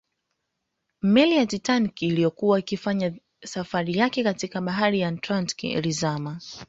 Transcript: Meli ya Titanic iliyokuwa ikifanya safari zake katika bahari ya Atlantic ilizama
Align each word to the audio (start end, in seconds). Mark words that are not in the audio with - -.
Meli 1.01 1.35
ya 1.35 1.45
Titanic 1.45 2.01
iliyokuwa 2.01 2.59
ikifanya 2.59 3.13
safari 3.45 3.93
zake 3.93 4.23
katika 4.23 4.61
bahari 4.61 4.99
ya 4.99 5.07
Atlantic 5.07 5.63
ilizama 5.63 6.39